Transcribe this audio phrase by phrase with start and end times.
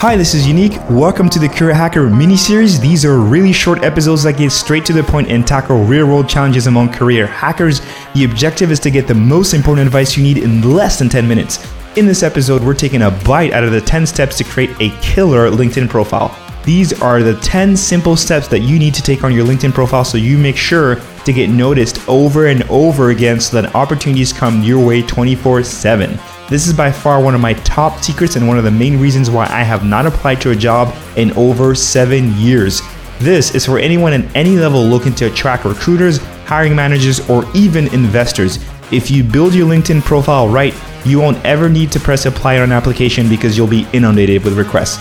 [0.00, 0.88] Hi, this is Yannick.
[0.88, 2.78] Welcome to the Career Hacker mini series.
[2.78, 6.28] These are really short episodes that get straight to the point and tackle real world
[6.28, 7.80] challenges among career hackers.
[8.14, 11.26] The objective is to get the most important advice you need in less than 10
[11.26, 11.66] minutes.
[11.96, 14.96] In this episode, we're taking a bite out of the 10 steps to create a
[15.02, 16.32] killer LinkedIn profile.
[16.62, 20.04] These are the 10 simple steps that you need to take on your LinkedIn profile
[20.04, 24.62] so you make sure to get noticed over and over again so that opportunities come
[24.62, 26.16] your way 24 7.
[26.48, 29.30] This is by far one of my top secrets and one of the main reasons
[29.30, 32.80] why I have not applied to a job in over seven years.
[33.18, 36.16] This is for anyone at any level looking to attract recruiters,
[36.46, 38.64] hiring managers, or even investors.
[38.90, 42.62] If you build your LinkedIn profile right, you won't ever need to press apply on
[42.62, 44.96] an application because you'll be inundated with requests.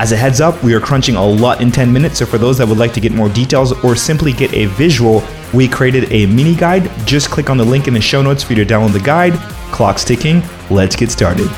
[0.00, 2.56] As a heads up, we are crunching a lot in 10 minutes, so for those
[2.56, 6.24] that would like to get more details or simply get a visual, we created a
[6.24, 6.90] mini guide.
[7.06, 9.34] Just click on the link in the show notes for you to download the guide.
[9.72, 10.42] Clock's ticking.
[10.70, 11.48] Let's get started.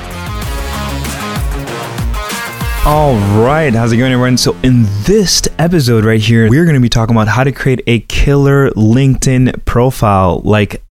[2.87, 4.39] All right, how's it going, everyone?
[4.39, 7.83] So, in this episode right here, we're going to be talking about how to create
[7.87, 10.41] a killer LinkedIn profile.
[10.43, 10.83] Like,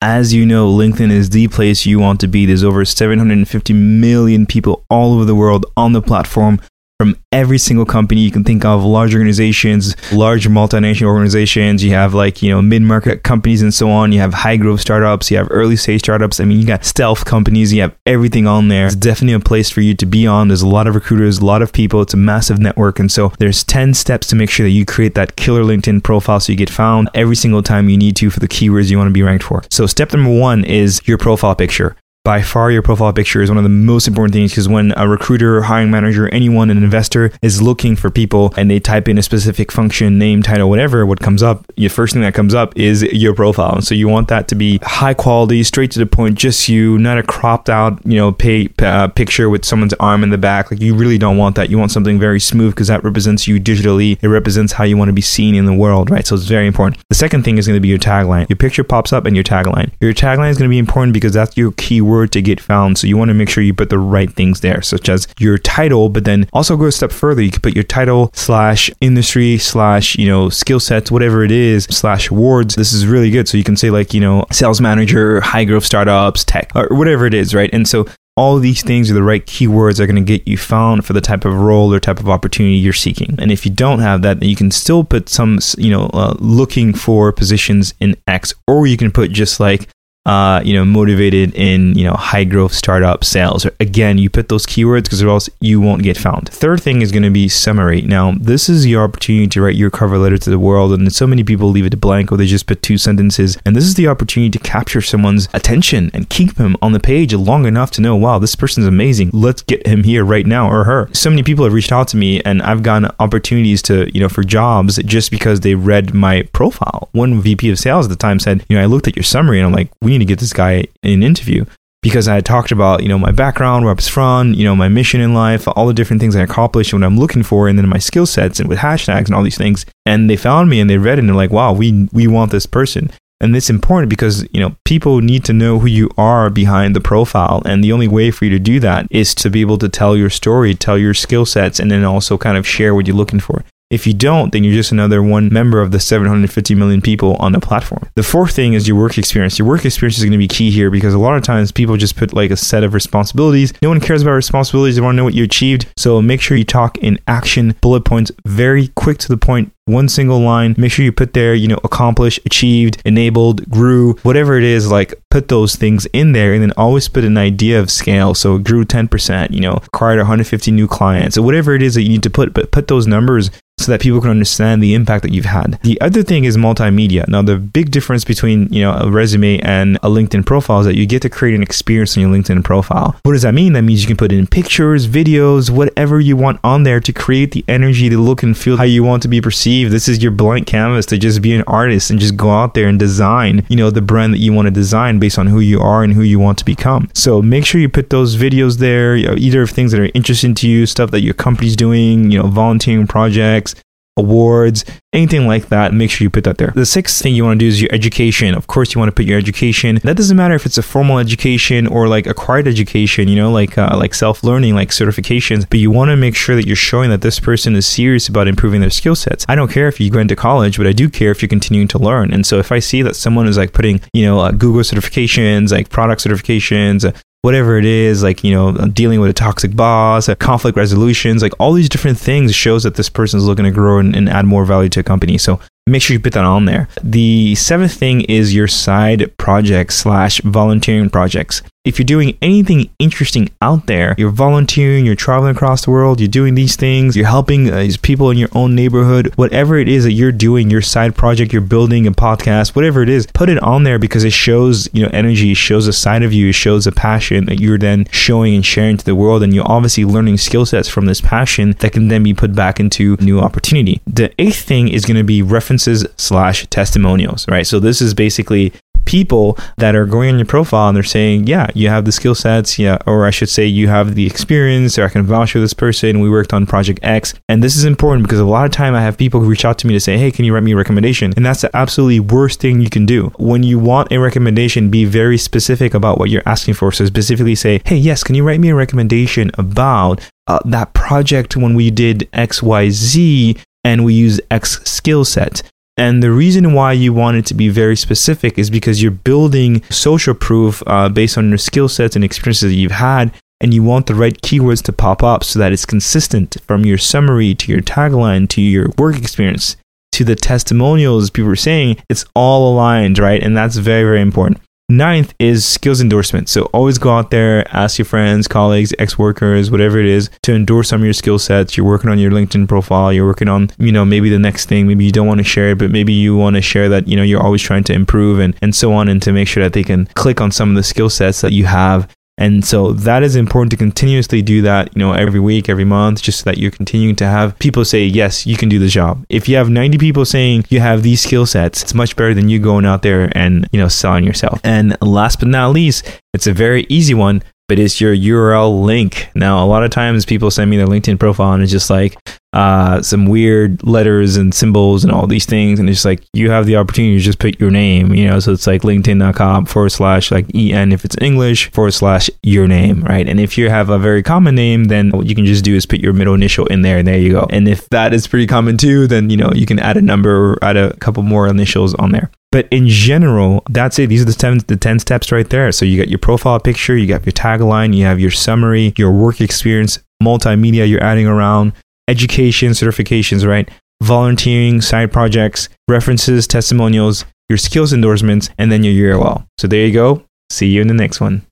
[0.00, 2.46] as you know, LinkedIn is the place you want to be.
[2.46, 6.60] There's over 750 million people all over the world on the platform
[7.02, 11.82] from every single company you can think of large organizations large multinational organizations.
[11.82, 14.12] You have like you know mid-market companies and so on.
[14.12, 15.30] You have high growth startups.
[15.30, 16.38] You have early stage startups.
[16.38, 17.72] I mean you got stealth companies.
[17.72, 18.86] You have everything on there.
[18.86, 20.48] It's definitely a place for you to be on.
[20.48, 22.02] There's a lot of recruiters a lot of people.
[22.02, 22.98] It's a massive network.
[22.98, 26.38] And so there's 10 steps to make sure that you create that killer linkedin profile
[26.38, 29.08] so you get found every single time you need to for the keywords you want
[29.08, 29.62] to be ranked for.
[29.70, 33.56] So step number one is your profile picture by far your profile picture is one
[33.56, 37.60] of the most important things because when a recruiter, hiring manager, anyone, an investor is
[37.60, 41.42] looking for people and they type in a specific function, name, title, whatever, what comes
[41.42, 43.74] up, the first thing that comes up is your profile.
[43.74, 46.96] And so you want that to be high quality, straight to the point, just you,
[46.96, 50.70] not a cropped out, you know, pay, uh, picture with someone's arm in the back.
[50.70, 51.70] Like you really don't want that.
[51.70, 54.22] You want something very smooth because that represents you digitally.
[54.22, 56.24] It represents how you want to be seen in the world, right?
[56.24, 57.02] So it's very important.
[57.08, 58.48] The second thing is going to be your tagline.
[58.48, 59.90] Your picture pops up and your tagline.
[60.00, 62.98] Your tagline is going to be important because that's your keyword word to get found.
[62.98, 65.58] So you want to make sure you put the right things there, such as your
[65.58, 67.42] title, but then also go a step further.
[67.42, 71.84] You can put your title slash industry slash, you know, skill sets, whatever it is,
[71.84, 72.74] slash awards.
[72.74, 73.48] This is really good.
[73.48, 77.26] So you can say like, you know, sales manager, high growth startups, tech, or whatever
[77.26, 77.70] it is, right?
[77.72, 80.56] And so all these things are the right keywords that are going to get you
[80.56, 83.34] found for the type of role or type of opportunity you're seeking.
[83.38, 86.34] And if you don't have that, then you can still put some, you know, uh,
[86.38, 89.88] looking for positions in X, or you can put just like
[90.24, 93.66] uh, you know, motivated in, you know, high growth startup sales.
[93.80, 96.48] Again, you put those keywords because else you won't get found.
[96.48, 98.02] Third thing is going to be summary.
[98.02, 100.92] Now, this is your opportunity to write your cover letter to the world.
[100.92, 103.58] And so many people leave it blank or they just put two sentences.
[103.64, 107.34] And this is the opportunity to capture someone's attention and keep him on the page
[107.34, 109.30] long enough to know, wow, this person's amazing.
[109.32, 111.08] Let's get him here right now or her.
[111.12, 114.28] So many people have reached out to me and I've gotten opportunities to, you know,
[114.28, 117.08] for jobs just because they read my profile.
[117.12, 119.58] One VP of sales at the time said, you know, I looked at your summary
[119.58, 121.64] and I'm like, we need to get this guy an interview
[122.02, 124.88] because I talked about, you know, my background, where I was from, you know, my
[124.88, 127.78] mission in life, all the different things I accomplished, and what I'm looking for, and
[127.78, 129.86] then my skill sets and with hashtags and all these things.
[130.04, 132.50] And they found me and they read it and they're like, wow, we we want
[132.50, 133.10] this person.
[133.40, 137.00] And it's important because, you know, people need to know who you are behind the
[137.00, 137.60] profile.
[137.64, 140.16] And the only way for you to do that is to be able to tell
[140.16, 143.40] your story, tell your skill sets, and then also kind of share what you're looking
[143.40, 143.64] for.
[143.92, 147.52] If you don't, then you're just another one member of the 750 million people on
[147.52, 148.08] the platform.
[148.14, 149.58] The fourth thing is your work experience.
[149.58, 151.98] Your work experience is going to be key here because a lot of times people
[151.98, 153.74] just put like a set of responsibilities.
[153.82, 154.96] No one cares about responsibilities.
[154.96, 155.92] They want to know what you achieved.
[155.98, 160.08] So make sure you talk in action, bullet points, very quick to the point, one
[160.08, 160.74] single line.
[160.78, 165.14] Make sure you put there, you know, accomplished, achieved, enabled, grew, whatever it is, like
[165.30, 168.34] put those things in there and then always put an idea of scale.
[168.34, 172.02] So it grew 10%, you know, acquired 150 new clients or whatever it is that
[172.02, 175.22] you need to put, but put those numbers so that people can understand the impact
[175.22, 175.78] that you've had.
[175.82, 177.26] The other thing is multimedia.
[177.26, 180.94] Now, the big difference between, you know, a resume and a LinkedIn profile is that
[180.94, 183.16] you get to create an experience on your LinkedIn profile.
[183.24, 183.72] What does that mean?
[183.72, 187.52] That means you can put in pictures, videos, whatever you want on there to create
[187.52, 189.71] the energy, the look and feel how you want to be perceived.
[189.72, 192.88] This is your blank canvas to just be an artist and just go out there
[192.88, 195.80] and design, you know, the brand that you want to design based on who you
[195.80, 197.08] are and who you want to become.
[197.14, 200.10] So make sure you put those videos there, you know, either of things that are
[200.14, 203.74] interesting to you, stuff that your company's doing, you know, volunteering projects,
[204.16, 206.72] awards, anything like that, make sure you put that there.
[206.74, 208.54] The sixth thing you want to do is your education.
[208.54, 210.00] Of course, you want to put your education.
[210.02, 213.78] That doesn't matter if it's a formal education or like acquired education, you know, like
[213.78, 215.68] uh, like self learning, like certifications.
[215.68, 218.48] But you want to make sure that you're showing that this person is serious about
[218.48, 219.46] improving their skill sets.
[219.48, 221.88] I don't care if you go into college, but I do care if you're continuing
[221.88, 222.32] to learn.
[222.32, 225.72] And so if I see that someone is like putting, you know, uh, Google certifications,
[225.72, 227.12] like product certifications, uh,
[227.42, 231.72] whatever it is, like, you know, dealing with a toxic boss, conflict resolutions, like all
[231.72, 234.64] these different things shows that this person is looking to grow and, and add more
[234.64, 235.36] value to a company.
[235.38, 236.88] So make sure you put that on there.
[237.02, 241.62] The seventh thing is your side projects slash volunteering projects.
[241.84, 246.28] If you're doing anything interesting out there, you're volunteering, you're traveling across the world, you're
[246.28, 250.04] doing these things, you're helping uh, these people in your own neighborhood, whatever it is
[250.04, 253.60] that you're doing, your side project, you're building a podcast, whatever it is, put it
[253.64, 256.86] on there because it shows, you know, energy, shows a side of you, it shows
[256.86, 259.42] a passion that you're then showing and sharing to the world.
[259.42, 262.78] And you're obviously learning skill sets from this passion that can then be put back
[262.78, 264.00] into new opportunity.
[264.06, 267.66] The eighth thing is going to be references slash testimonials, right?
[267.66, 268.72] So this is basically
[269.04, 272.34] people that are going on your profile and they're saying, yeah, you have the skill
[272.34, 275.60] sets, yeah, or I should say you have the experience, or I can vouch for
[275.60, 276.20] this person.
[276.20, 277.34] We worked on project X.
[277.48, 279.78] And this is important because a lot of time I have people who reach out
[279.78, 281.32] to me to say, hey, can you write me a recommendation?
[281.36, 283.32] And that's the absolutely worst thing you can do.
[283.38, 286.92] When you want a recommendation, be very specific about what you're asking for.
[286.92, 291.56] So specifically say, hey, yes, can you write me a recommendation about uh, that project
[291.56, 295.62] when we did XYZ and we use X skill set.
[295.96, 299.82] And the reason why you want it to be very specific is because you're building
[299.90, 303.34] social proof uh, based on your skill sets and experiences that you've had.
[303.60, 306.98] And you want the right keywords to pop up so that it's consistent from your
[306.98, 309.76] summary to your tagline to your work experience
[310.12, 311.96] to the testimonials people are saying.
[312.08, 313.42] It's all aligned, right?
[313.42, 314.60] And that's very, very important.
[314.92, 316.50] Ninth is skills endorsement.
[316.50, 320.54] So always go out there, ask your friends, colleagues, ex workers, whatever it is, to
[320.54, 321.78] endorse some of your skill sets.
[321.78, 323.10] You're working on your LinkedIn profile.
[323.10, 324.86] You're working on, you know, maybe the next thing.
[324.86, 327.16] Maybe you don't want to share it, but maybe you want to share that, you
[327.16, 329.72] know, you're always trying to improve and, and so on, and to make sure that
[329.72, 332.06] they can click on some of the skill sets that you have
[332.38, 336.22] and so that is important to continuously do that, you know, every week, every month,
[336.22, 339.24] just so that you're continuing to have people say, yes, you can do the job.
[339.28, 342.48] If you have 90 people saying you have these skill sets, it's much better than
[342.48, 344.60] you going out there and, you know, selling yourself.
[344.64, 349.30] And last but not least, it's a very easy one but it's your URL link.
[349.34, 352.18] Now, a lot of times people send me their LinkedIn profile and it's just like
[352.52, 355.80] uh, some weird letters and symbols and all these things.
[355.80, 358.40] And it's just like you have the opportunity to just put your name, you know,
[358.40, 363.04] so it's like linkedin.com forward slash like EN if it's English forward slash your name,
[363.04, 363.26] right?
[363.26, 365.86] And if you have a very common name, then what you can just do is
[365.86, 367.46] put your middle initial in there and there you go.
[367.48, 370.52] And if that is pretty common too, then, you know, you can add a number
[370.52, 372.30] or add a couple more initials on there.
[372.52, 374.08] But in general, that's it.
[374.08, 375.72] These are the 10, the 10 steps right there.
[375.72, 379.10] So you got your profile picture, you got your tagline, you have your summary, your
[379.10, 381.72] work experience, multimedia you're adding around,
[382.08, 383.68] education, certifications, right?
[384.02, 389.46] Volunteering, side projects, references, testimonials, your skills endorsements, and then your URL.
[389.58, 390.24] So there you go.
[390.50, 391.46] See you in the next one.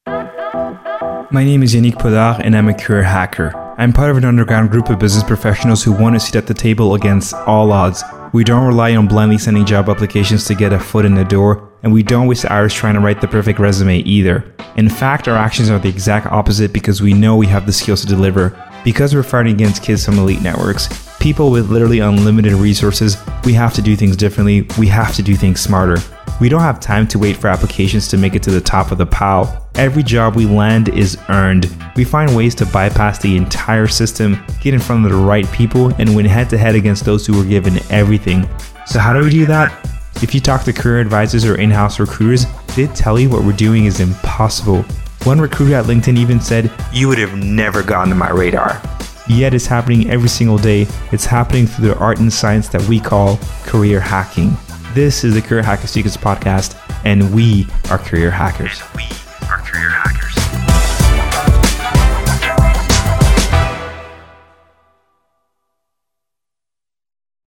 [1.33, 3.70] My name is Yannick Podar, and I'm a career hacker.
[3.81, 6.53] I'm part of an underground group of business professionals who want to sit at the
[6.53, 10.79] table against all odds we don't rely on blindly sending job applications to get a
[10.79, 13.99] foot in the door, and we don't waste hours trying to write the perfect resume
[14.01, 14.55] either.
[14.77, 18.03] In fact, our actions are the exact opposite because we know we have the skills
[18.03, 18.57] to deliver.
[18.85, 20.89] Because we're fighting against kids from elite networks,
[21.19, 25.35] people with literally unlimited resources, we have to do things differently, we have to do
[25.35, 26.01] things smarter.
[26.41, 28.97] We don't have time to wait for applications to make it to the top of
[28.97, 29.69] the pile.
[29.75, 31.71] Every job we land is earned.
[31.97, 35.93] We find ways to bypass the entire system, get in front of the right people,
[35.99, 38.49] and win head to head against those who were given everything.
[38.87, 39.87] So, how do we do that?
[40.23, 43.53] If you talk to career advisors or in house recruiters, they tell you what we're
[43.53, 44.83] doing is impossible.
[45.25, 48.81] One recruiter at LinkedIn even said, You would have never gotten to my radar.
[49.29, 50.87] Yet it's happening every single day.
[51.13, 54.57] It's happening through the art and science that we call career hacking.
[54.93, 58.81] This is the Career Hacker Secrets podcast, and we are career hackers.
[58.81, 59.05] And we
[59.49, 60.20] are career hackers.